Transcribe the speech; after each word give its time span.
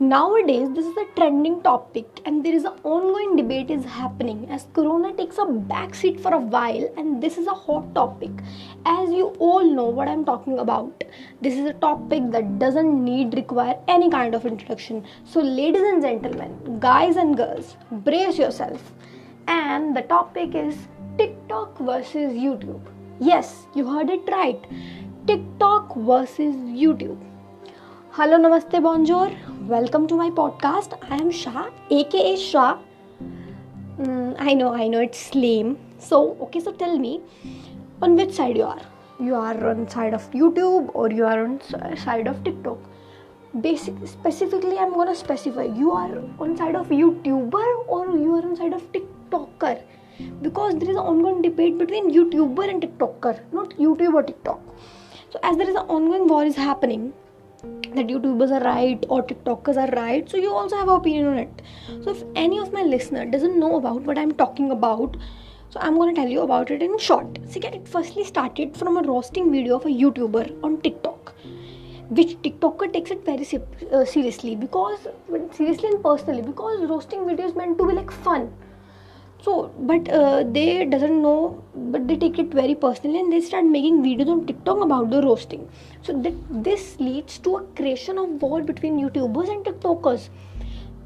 nowadays 0.00 0.66
this 0.74 0.86
is 0.86 0.96
a 0.96 1.04
trending 1.14 1.60
topic 1.62 2.06
and 2.24 2.42
there 2.42 2.54
is 2.54 2.64
an 2.64 2.72
ongoing 2.84 3.36
debate 3.36 3.70
is 3.70 3.84
happening 3.84 4.48
as 4.48 4.66
corona 4.72 5.12
takes 5.12 5.36
a 5.36 5.44
backseat 5.72 6.18
for 6.18 6.32
a 6.32 6.38
while 6.38 6.88
and 6.96 7.22
this 7.22 7.36
is 7.36 7.46
a 7.46 7.52
hot 7.52 7.94
topic. 7.94 8.30
As 8.86 9.10
you 9.10 9.26
all 9.38 9.62
know 9.62 9.84
what 9.84 10.08
i'm 10.08 10.24
talking 10.24 10.58
about 10.58 11.04
this 11.42 11.52
is 11.52 11.66
a 11.66 11.74
topic 11.74 12.30
that 12.30 12.58
doesn't 12.58 13.04
need 13.04 13.34
require 13.34 13.76
any 13.88 14.08
kind 14.08 14.34
of 14.34 14.46
introduction. 14.46 15.04
So 15.26 15.40
ladies 15.40 15.82
and 15.82 16.00
gentlemen 16.00 16.80
guys 16.80 17.16
and 17.16 17.36
girls 17.36 17.76
brace 17.90 18.38
yourself. 18.38 18.80
And 19.48 19.94
the 19.94 20.00
topic 20.00 20.54
is 20.54 20.78
tiktok 21.18 21.78
versus 21.78 22.32
youtube. 22.32 22.80
Yes 23.18 23.66
you 23.74 23.86
heard 23.86 24.08
it 24.08 24.26
right. 24.30 24.64
Tiktok 25.26 25.94
versus 25.94 26.54
youtube 26.56 27.20
Hello, 28.12 28.36
Namaste, 28.38 28.82
Bonjour. 28.82 29.30
Welcome 29.68 30.08
to 30.08 30.16
my 30.16 30.30
podcast. 30.30 30.94
I 31.08 31.14
am 31.14 31.30
Shah, 31.30 31.68
aka 31.90 32.36
Shah. 32.36 32.78
Mm, 34.00 34.34
I 34.36 34.52
know, 34.52 34.74
I 34.74 34.88
know 34.88 35.00
it's 35.00 35.32
lame. 35.32 35.78
So, 36.00 36.36
okay, 36.40 36.58
so 36.58 36.72
tell 36.72 36.98
me 36.98 37.20
on 38.02 38.16
which 38.16 38.32
side 38.32 38.56
you 38.56 38.64
are. 38.64 38.80
You 39.20 39.36
are 39.36 39.68
on 39.68 39.88
side 39.88 40.12
of 40.12 40.28
YouTube 40.32 40.90
or 40.92 41.12
you 41.12 41.24
are 41.24 41.44
on 41.44 41.60
side 41.96 42.26
of 42.26 42.42
TikTok. 42.42 42.78
Basic, 43.60 43.94
specifically, 44.06 44.76
I'm 44.76 44.92
gonna 44.92 45.14
specify 45.14 45.62
you 45.62 45.92
are 45.92 46.20
on 46.40 46.56
side 46.56 46.74
of 46.74 46.88
YouTuber 46.88 47.64
or 47.86 48.18
you 48.18 48.34
are 48.34 48.42
on 48.42 48.56
side 48.56 48.72
of 48.72 48.82
TikToker 48.90 49.82
because 50.42 50.74
there 50.80 50.90
is 50.90 50.96
an 50.96 51.06
ongoing 51.14 51.42
debate 51.42 51.78
between 51.78 52.10
YouTuber 52.10 52.68
and 52.70 52.82
TikToker, 52.82 53.38
not 53.52 53.70
YouTube 53.78 54.14
or 54.14 54.24
TikTok. 54.24 54.60
So, 55.30 55.38
as 55.44 55.56
there 55.56 55.70
is 55.70 55.76
an 55.76 55.86
ongoing 55.86 56.26
war 56.26 56.44
is 56.44 56.56
happening, 56.56 57.12
that 57.94 58.06
youtubers 58.06 58.50
are 58.50 58.64
right 58.64 59.04
or 59.08 59.22
tiktokers 59.22 59.76
are 59.76 59.90
right. 59.96 60.28
So 60.28 60.36
you 60.36 60.52
also 60.52 60.76
have 60.76 60.88
an 60.88 60.96
opinion 60.96 61.26
on 61.26 61.38
it. 61.38 61.62
So 62.02 62.10
if 62.10 62.24
any 62.34 62.58
of 62.58 62.72
my 62.72 62.82
listener 62.82 63.24
doesn't 63.26 63.58
know 63.58 63.76
about 63.76 64.02
what 64.02 64.18
i'm 64.18 64.32
talking 64.32 64.70
about 64.70 65.16
so 65.70 65.78
i'm 65.80 65.96
to 65.96 66.14
tell 66.14 66.28
you 66.28 66.40
about 66.42 66.70
it 66.70 66.82
in 66.82 66.98
short. 66.98 67.38
See 67.48 67.60
it 67.60 67.86
firstly 67.86 68.24
started 68.24 68.76
from 68.76 68.96
a 68.96 69.02
roasting 69.02 69.52
video 69.52 69.76
of 69.76 69.86
a 69.86 69.88
youtuber 69.88 70.44
on 70.64 70.80
tiktok 70.80 71.32
which 72.08 72.32
tiktoker 72.42 72.92
takes 72.92 73.12
it 73.12 73.24
very 73.24 73.46
uh, 73.92 74.04
seriously 74.04 74.56
because 74.56 75.06
seriously 75.52 75.88
and 75.90 76.02
personally 76.02 76.42
because 76.42 76.80
roasting 76.90 77.20
videos 77.20 77.54
meant 77.54 77.78
to 77.78 77.86
be 77.86 77.94
like 77.94 78.10
fun 78.10 78.52
so 79.42 79.70
but 79.78 80.08
uh, 80.08 80.44
they 80.44 80.84
doesn't 80.84 81.22
know 81.22 81.62
but 81.74 82.06
they 82.06 82.16
take 82.16 82.38
it 82.38 82.52
very 82.52 82.74
personally 82.74 83.20
and 83.20 83.32
they 83.32 83.40
start 83.40 83.64
making 83.64 84.02
videos 84.02 84.28
on 84.28 84.46
tiktok 84.46 84.82
about 84.82 85.10
the 85.10 85.22
roasting. 85.22 85.68
So 86.02 86.12
that 86.22 86.34
this 86.50 86.98
leads 86.98 87.38
to 87.38 87.56
a 87.56 87.62
creation 87.76 88.18
of 88.18 88.42
war 88.42 88.62
between 88.62 88.98
youtubers 88.98 89.48
and 89.48 89.64
tiktokers. 89.64 90.28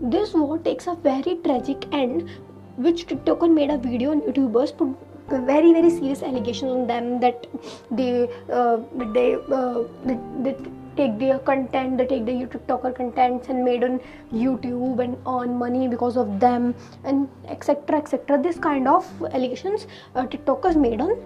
This 0.00 0.34
war 0.34 0.58
takes 0.58 0.86
a 0.86 0.94
very 0.94 1.38
tragic 1.44 1.86
end 1.92 2.28
which 2.76 3.06
tiktoker 3.06 3.52
made 3.52 3.70
a 3.70 3.78
video 3.78 4.12
on 4.12 4.20
youtubers 4.22 4.76
put 4.76 4.96
very 5.28 5.72
very 5.72 5.90
serious 5.90 6.22
allegations 6.22 6.70
on 6.72 6.86
them 6.86 7.20
that 7.20 7.46
they 7.90 8.28
uh, 8.52 8.78
they, 9.14 9.34
uh, 9.34 9.82
they, 10.04 10.18
they 10.42 10.56
take 10.96 11.18
their 11.18 11.38
content 11.38 11.98
they 11.98 12.06
take 12.06 12.24
the 12.26 12.36
tiktoker 12.54 12.94
contents 12.94 13.48
and 13.48 13.64
made 13.64 13.84
on 13.84 14.00
youtube 14.32 15.02
and 15.04 15.16
earn 15.26 15.58
money 15.58 15.88
because 15.88 16.16
of 16.16 16.38
them 16.40 16.74
and 17.04 17.28
etc 17.48 17.98
etc 17.98 18.40
this 18.42 18.58
kind 18.58 18.88
of 18.88 19.10
allegations 19.32 19.86
uh, 20.14 20.26
tiktokers 20.26 20.76
made 20.76 21.00
on 21.00 21.16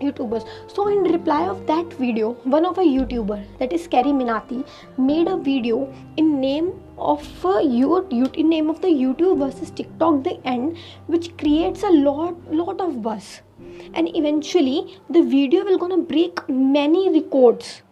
youtubers. 0.00 0.46
So 0.68 0.88
in 0.88 1.04
reply 1.04 1.46
of 1.46 1.66
that 1.66 1.92
video 1.94 2.32
one 2.44 2.64
of 2.64 2.78
a 2.78 2.82
youtuber 2.82 3.44
that 3.58 3.72
is 3.72 3.86
CarryMinati 3.88 4.66
made 4.98 5.28
a 5.28 5.36
video 5.36 5.92
in 6.16 6.40
name 6.40 6.72
of 6.98 7.44
uh, 7.44 7.58
your 7.58 8.06
in 8.10 8.48
name 8.48 8.70
of 8.70 8.80
the 8.80 8.88
youtube 8.88 9.38
versus 9.38 9.70
tiktok 9.70 10.22
the 10.22 10.38
end 10.46 10.76
which 11.06 11.36
creates 11.36 11.82
a 11.82 11.90
lot 11.90 12.52
lot 12.52 12.80
of 12.80 13.02
buzz. 13.02 13.42
And 13.94 14.14
eventually 14.16 14.98
the 15.10 15.22
video 15.22 15.64
will 15.64 15.78
gonna 15.78 15.98
break 15.98 16.48
many 16.48 17.10
records 17.10 17.82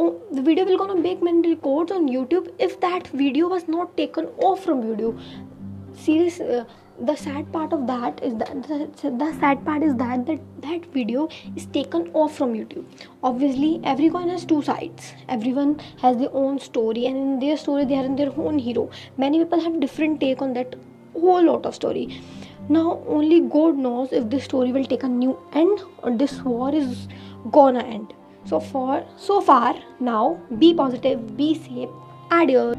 oh, 0.00 0.22
the 0.32 0.42
video 0.42 0.64
will 0.64 0.78
gonna 0.82 1.00
make 1.06 1.22
many 1.22 1.54
records 1.54 1.92
on 1.92 2.08
youtube 2.16 2.52
if 2.66 2.76
that 2.84 3.08
video 3.22 3.48
was 3.54 3.66
not 3.68 3.96
taken 3.96 4.28
off 4.50 4.64
from 4.64 4.82
video. 4.90 5.18
Serious 6.04 6.40
uh, 6.40 6.64
the 7.08 7.16
sad 7.16 7.50
part 7.52 7.72
of 7.72 7.86
that 7.86 8.22
is 8.22 8.34
that 8.40 8.62
the, 8.68 9.10
the 9.22 9.28
sad 9.40 9.64
part 9.64 9.82
is 9.82 9.94
that, 9.96 10.26
that 10.26 10.40
that 10.62 10.86
video 10.94 11.28
is 11.56 11.66
taken 11.66 12.10
off 12.12 12.36
from 12.36 12.54
youtube. 12.54 12.84
Obviously 13.22 13.80
everyone 13.84 14.28
has 14.28 14.44
two 14.44 14.62
sides. 14.62 15.12
Everyone 15.28 15.78
has 16.02 16.16
their 16.18 16.34
own 16.34 16.58
story 16.58 17.06
and 17.06 17.16
in 17.16 17.38
their 17.40 17.56
story 17.56 17.84
they 17.84 17.96
are 17.96 18.04
in 18.04 18.16
their 18.16 18.32
own 18.38 18.58
hero. 18.58 18.90
Many 19.16 19.38
people 19.40 19.60
have 19.60 19.80
different 19.80 20.20
take 20.20 20.40
on 20.40 20.54
that 20.54 20.76
whole 21.14 21.44
lot 21.44 21.66
of 21.66 21.74
story. 21.74 22.22
Now 22.68 23.02
only 23.06 23.40
god 23.40 23.76
knows 23.76 24.12
if 24.12 24.30
this 24.30 24.44
story 24.44 24.72
will 24.72 24.84
take 24.84 25.02
a 25.02 25.08
new 25.08 25.38
end 25.52 25.80
or 26.02 26.16
this 26.16 26.40
war 26.42 26.74
is 26.74 27.08
gonna 27.50 27.82
end 27.82 28.14
so 28.44 28.60
for 28.60 29.04
so 29.16 29.40
far 29.40 29.74
now 30.00 30.38
be 30.58 30.74
positive 30.74 31.36
be 31.36 31.54
safe 31.54 31.88
adios 32.30 32.76